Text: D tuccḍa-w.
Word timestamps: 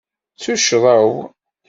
D 0.35 0.37
tuccḍa-w. 0.41 1.13